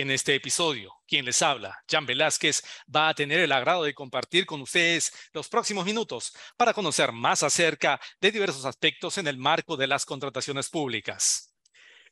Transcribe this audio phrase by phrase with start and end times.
[0.00, 4.46] En este episodio, quien les habla, Jan Velázquez, va a tener el agrado de compartir
[4.46, 9.76] con ustedes los próximos minutos para conocer más acerca de diversos aspectos en el marco
[9.76, 11.54] de las contrataciones públicas.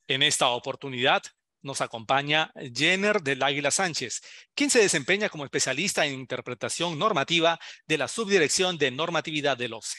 [0.06, 1.22] En esta oportunidad
[1.62, 4.20] nos acompaña Jenner del Águila Sánchez,
[4.54, 9.96] quien se desempeña como especialista en interpretación normativa de la Subdirección de Normatividad del OCE.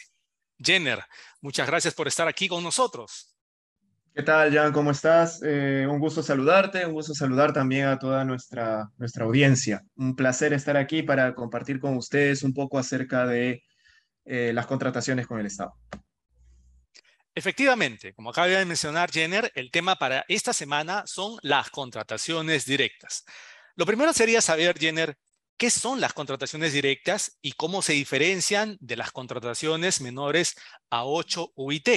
[0.60, 1.04] Jenner,
[1.42, 3.29] muchas gracias por estar aquí con nosotros.
[4.16, 4.74] ¿Qué tal, Jan?
[4.74, 5.42] ¿Cómo estás?
[5.44, 9.84] Eh, un gusto saludarte, un gusto saludar también a toda nuestra, nuestra audiencia.
[9.96, 13.64] Un placer estar aquí para compartir con ustedes un poco acerca de
[14.26, 15.76] eh, las contrataciones con el Estado.
[17.36, 23.24] Efectivamente, como acaba de mencionar Jenner, el tema para esta semana son las contrataciones directas.
[23.76, 25.18] Lo primero sería saber, Jenner,
[25.56, 30.56] qué son las contrataciones directas y cómo se diferencian de las contrataciones menores
[30.90, 31.90] a 8 UIT.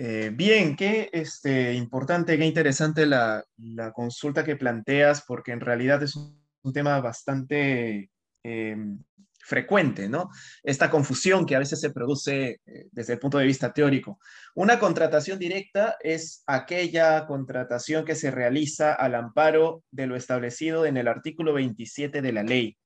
[0.00, 3.44] Eh, bien, qué este, importante, qué interesante la,
[3.92, 6.38] consulta que planteas, porque en realidad es un,
[6.72, 8.08] tema bastante
[8.44, 9.02] em,
[9.40, 10.30] frecuente, ¿no?
[10.62, 14.20] Esta confusión que a veces se produce eh, desde el punto de vista teórico.
[14.54, 20.96] Una contratación directa es aquella contratación que se realiza al amparo de lo establecido en
[20.96, 22.78] el artículo 27 de la ley.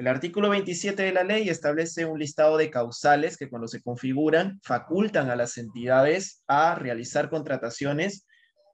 [0.00, 4.58] El artículo 27 de la ley establece un listado de causales que cuando se configuran
[4.62, 8.26] facultan a las entidades a realizar contrataciones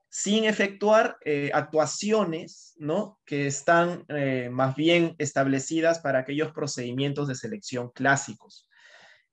[0.07, 3.19] sin efectuar eh, actuaciones ¿no?
[3.25, 8.69] que están eh, más bien establecidas para aquellos procedimientos de selección clásicos.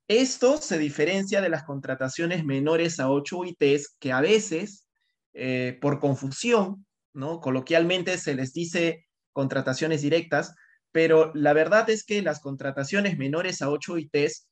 [0.08, 4.88] Esto se diferencia de las contrataciones menores a 8 UITs que a veces,
[5.32, 7.38] eh, por confusión, ¿no?
[7.38, 10.56] coloquialmente se les dice contrataciones directas,
[10.94, 14.46] pero la verdad es que las contrataciones menores a 8 ITs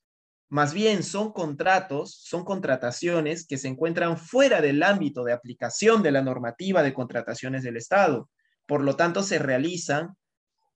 [0.48, 6.10] más bien son contratos, son contrataciones que se encuentran fuera del ámbito de aplicación de
[6.10, 8.28] la normativa de contrataciones del Estado.
[8.66, 10.16] Por lo tanto, se realizan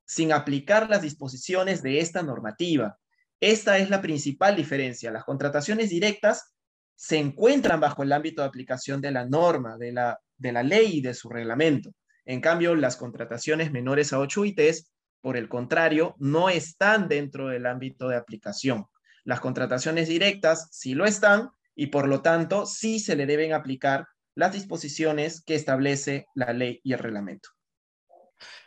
[0.05, 2.97] sin aplicar las disposiciones de esta normativa.
[3.41, 5.11] Esta es la principal diferencia.
[5.11, 6.55] Las contrataciones directas
[6.95, 10.99] se encuentran bajo el ámbito de aplicación de la norma, de la, de la ley
[10.99, 11.91] y de su reglamento.
[12.25, 14.93] En cambio, las contrataciones menores a 8 ITs
[15.27, 18.87] por el contrario, no están dentro del ámbito de aplicación.
[19.25, 24.07] Las contrataciones directas sí lo están y por lo tanto sí se le deben aplicar
[24.37, 27.49] las disposiciones que establece la ley y el reglamento.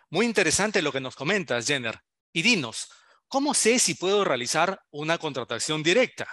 [0.09, 1.97] Muy interesante lo que nos comentas, Jenner.
[2.33, 2.91] Y dinos,
[3.29, 6.27] ¿cómo sé si puedo realizar una contratación directa?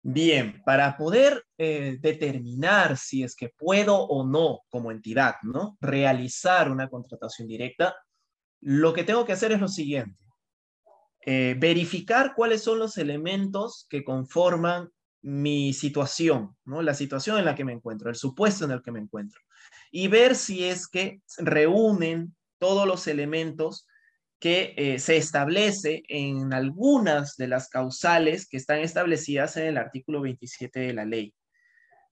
[0.00, 5.76] Bien, para poder eh, determinar si es que puedo o no como entidad, ¿no?
[5.82, 7.94] Realizar una contratación directa,
[8.64, 10.18] lo que tengo que hacer es lo siguiente.
[11.26, 16.80] Eh, verificar cuáles son los elementos que conforman mi situación, ¿no?
[16.80, 19.40] la situación en la que me encuentro, el supuesto en el que me encuentro,
[19.90, 23.86] y ver si es que reúnen todos los elementos
[24.38, 30.22] que eh, se establece en algunas de las causales que están establecidas en el artículo
[30.22, 31.34] 27 de la ley.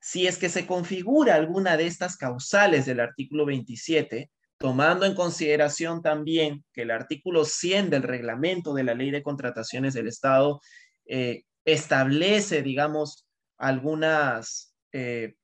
[0.01, 4.31] Si es que se configura alguna de estas causales del artículo 27,
[4.63, 9.93] tomando en consideración también que el artículo 100 del reglamento de la ley de contrataciones
[9.93, 10.61] del Estado
[11.05, 13.27] eh, establece, digamos,
[14.93, 15.35] eh,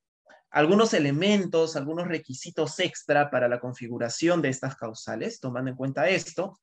[0.50, 6.56] algunos elementos, algunos requisitos extra para la configuración de estas causales, tomando en cuenta esto,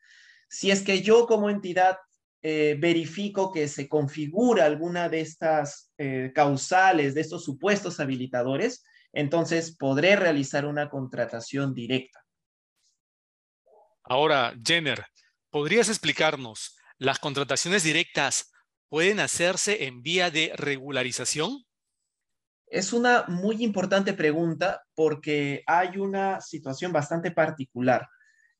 [0.47, 1.97] si es que yo como entidad
[2.41, 5.91] eh, verifico que se configura alguna de estas
[6.33, 12.25] causales, de estos supuestos habilitadores, entonces podré realizar una contratación directa.
[14.07, 15.03] Ahora, Jenner,
[15.49, 18.51] ¿podrías explicarnos, ¿las contrataciones directas
[18.88, 21.63] pueden hacerse en vía de regularización?
[22.67, 28.07] Es una muy importante pregunta porque hay una situación bastante particular.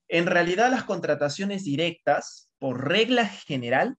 [0.07, 3.98] En realidad, las contrataciones directas, por regla general,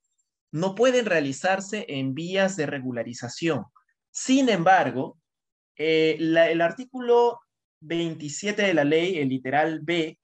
[0.51, 3.67] no pueden realizarse en vías de regularización.
[4.11, 5.19] Sin embargo,
[5.77, 7.39] eh, el artículo
[7.81, 10.19] 27 de la ley, el literal B,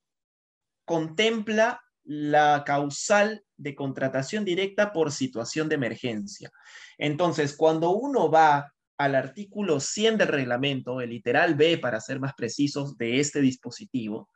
[0.93, 6.51] contempla la causal de contratación directa por situación de emergencia.
[6.99, 12.35] Entonces, cuando uno va al artículo 100 del reglamento, el literal B, para ser más
[12.35, 14.29] precisos, de este dispositivo,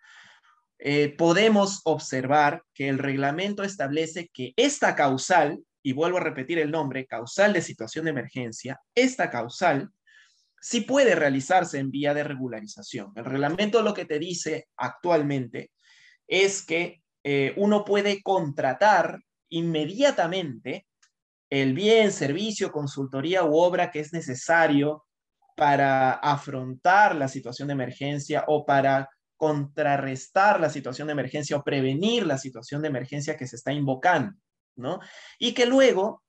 [0.79, 6.71] eh, podemos observar que el reglamento establece que esta causal y vuelvo a repetir el
[6.71, 9.91] nombre, causal de situación de emergencia, esta causal
[10.59, 13.13] sí puede realizarse en vía de regularización.
[13.15, 15.71] El reglamento lo que te dice actualmente
[16.27, 20.87] es que eh, uno puede contratar inmediatamente
[21.51, 25.05] el bien, servicio, consultoría u obra que es necesario
[25.57, 32.27] para afrontar la situación de emergencia o para contrarrestar la situación de emergencia o prevenir
[32.27, 34.37] la situación de emergencia que se está invocando,
[34.77, 35.01] ¿no?
[35.39, 36.23] Y que luego,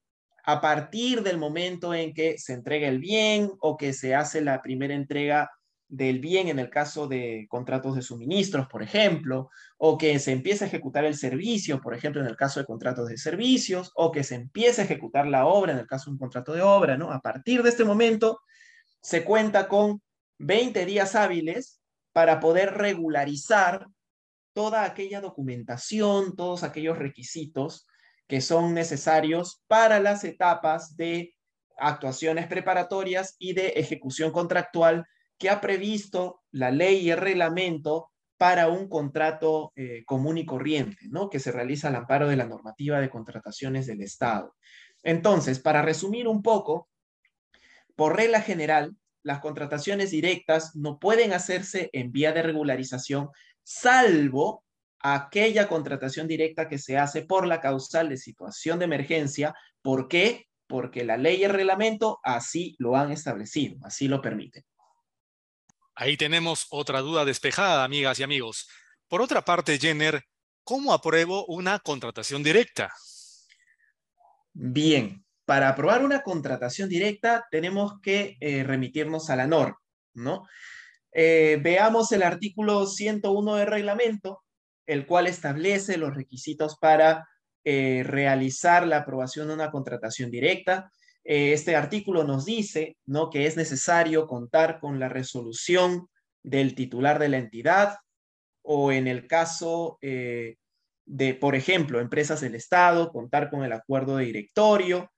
[0.43, 4.61] a partir del momento en que se entrega el bien o que se hace la
[4.61, 5.49] primera entrega
[5.89, 10.65] del bien en el caso de contratos de suministros, por ejemplo, o que se empiece
[10.65, 14.23] a ejecutar el servicio, por ejemplo, en el caso de contratos de servicios, o que
[14.23, 17.11] se empiece a ejecutar la obra en el caso de un contrato de obra, ¿no?
[17.11, 18.41] A partir de este momento
[19.01, 20.01] se cuenta con
[20.39, 21.81] 20 días hábiles
[22.11, 23.87] para poder regularizar
[24.53, 27.87] toda aquella documentación, todos aquellos requisitos
[28.27, 31.35] que son necesarios para las etapas de
[31.77, 35.05] actuaciones preparatorias y de ejecución contractual
[35.37, 41.07] que ha previsto la ley y el reglamento para un contrato eh, común y corriente,
[41.09, 41.29] ¿no?
[41.29, 44.55] Que se realiza al amparo de la normativa de contrataciones del Estado.
[45.03, 46.89] Entonces, para resumir un poco,
[47.95, 53.29] por regla general, las contrataciones directas no pueden hacerse en vía de regularización,
[53.63, 54.63] salvo
[54.99, 59.55] aquella contratación directa que se hace por la causal de situación de emergencia.
[59.81, 60.47] ¿Por qué?
[60.67, 64.63] Porque la ley y el reglamento así lo han establecido, así lo permiten.
[65.99, 68.69] Ahí tenemos otra duda despejada, amigas y amigos.
[69.07, 70.23] Por otra parte, Jenner,
[70.63, 72.93] ¿cómo apruebo una contratación directa?
[74.53, 79.79] Bien, para aprobar una contratación directa tenemos que eh, remitirnos a la norma,
[80.13, 80.45] ¿no?
[81.13, 84.43] Eh, veamos el artículo 101 del reglamento,
[84.85, 87.27] el cual establece los requisitos para
[87.63, 90.91] eh, realizar la aprobación de una contratación directa.
[91.29, 93.29] Este artículo nos dice ¿no?
[93.29, 96.07] que es necesario contar con la resolución
[96.41, 97.97] del titular de la entidad
[98.61, 99.97] o en el caso
[101.07, 105.09] de, por ejemplo, empresas del Estado, contar con el acuerdo de directorio,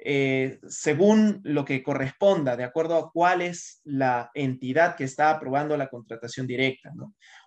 [0.00, 5.76] eh, según lo que corresponda, de acuerdo a cuál es la entidad que está aprobando
[5.76, 6.92] la contratación directa.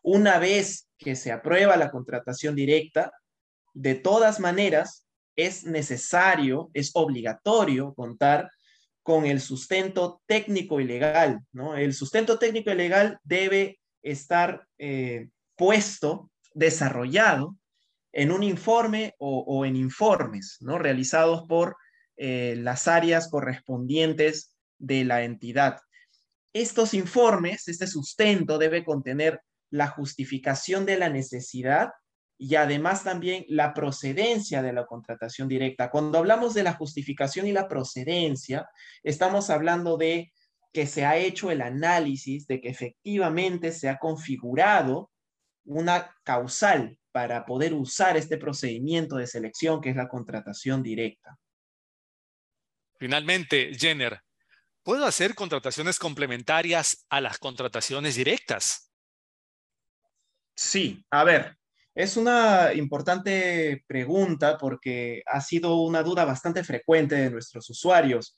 [0.03, 3.11] Una vez que se aprueba la contratación directa,
[3.73, 5.00] de todas maneras,
[5.35, 8.49] es necesario, es obligatorio contar
[9.03, 11.39] con el sustento técnico y legal.
[11.51, 11.75] ¿no?
[11.75, 17.55] El sustento técnico y legal debe estar eh, puesto, desarrollado
[18.13, 20.77] en un informe o, en informes ¿no?
[20.77, 21.77] realizados por
[22.17, 25.79] eh, las áreas correspondientes de la entidad.
[26.53, 31.91] Estos informes, este sustento debe contener la justificación de la necesidad
[32.43, 35.91] y además también la procedencia de la contratación directa.
[35.91, 38.67] Cuando hablamos de la justificación y la procedencia,
[39.03, 40.33] estamos hablando de
[40.73, 45.11] que se ha hecho el análisis de que efectivamente se ha configurado
[45.65, 51.37] una causal para poder usar este procedimiento de selección que es la contratación directa.
[52.97, 54.19] Finalmente, Jenner,
[54.81, 58.91] ¿puedo hacer contrataciones complementarias a las contrataciones directas?
[60.55, 61.60] Sí, a ver,
[61.93, 68.37] es una importante pregunta porque ha sido una duda bastante frecuente de nuestros usuarios.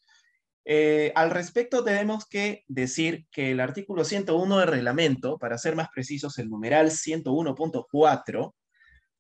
[0.66, 5.90] Eh, al respecto, tenemos que decir que el artículo 101 del reglamento, para ser más
[5.94, 8.54] precisos, el numeral 101.4,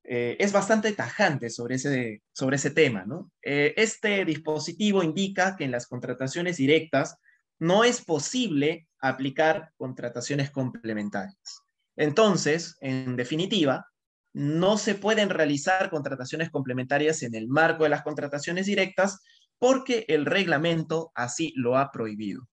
[0.05, 3.05] eh, es bastante tajante sobre ese, sobre ese tema.
[3.41, 7.17] Eh, este dispositivo indica que en las contrataciones directas
[7.59, 11.61] no es posible aplicar contrataciones complementarias.
[11.95, 13.85] Entonces, en definitiva,
[14.33, 19.21] no se pueden realizar contrataciones complementarias en el marco de las contrataciones directas
[19.59, 22.47] porque el reglamento así lo ha prohibido.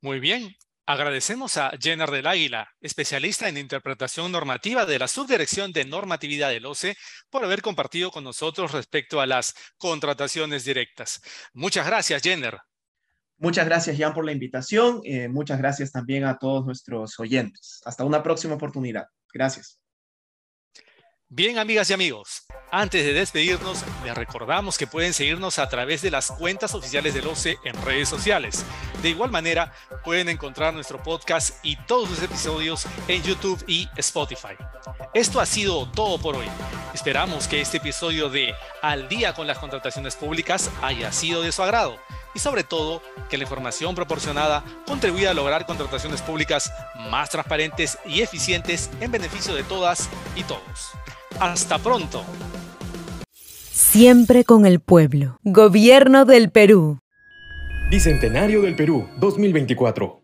[0.00, 5.84] Muy bien, Agradecemos a Jenner del Águila, especialista en interpretación normativa de la Subdirección de
[5.84, 6.96] Normatividad del OCE,
[7.30, 11.22] por haber compartido con nosotros respecto a las contrataciones directas.
[11.54, 12.58] Muchas gracias, Jenner.
[13.38, 15.00] Muchas gracias, Jan, por la invitación.
[15.04, 17.80] Eh, muchas gracias también a todos nuestros oyentes.
[17.84, 19.06] Hasta una próxima oportunidad.
[19.32, 19.78] Gracias.
[21.34, 26.10] Bien, amigas y amigos, antes de despedirnos, les recordamos que pueden seguirnos a través de
[26.10, 28.66] las cuentas oficiales del OCE en redes sociales.
[29.00, 29.72] De igual manera,
[30.04, 34.58] pueden encontrar nuestro podcast y todos sus episodios en YouTube y Spotify.
[35.14, 36.44] Esto ha sido todo por hoy.
[36.92, 41.62] Esperamos que este episodio de Al día con las contrataciones públicas haya sido de su
[41.62, 41.96] agrado
[42.34, 46.70] y sobre todo que la información proporcionada contribuya a lograr contrataciones públicas
[47.10, 50.92] más transparentes y eficientes en beneficio de todas y todos.
[51.40, 52.24] Hasta pronto.
[53.70, 55.38] Siempre con el pueblo.
[55.42, 56.98] Gobierno del Perú.
[57.90, 60.21] Bicentenario del Perú 2024.